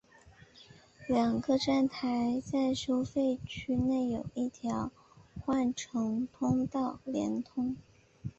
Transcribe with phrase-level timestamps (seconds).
[1.07, 4.91] 两个站台在付费区内有一条
[5.45, 7.77] 换乘通道连通。